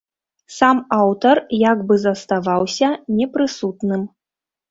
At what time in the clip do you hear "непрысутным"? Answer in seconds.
3.19-4.01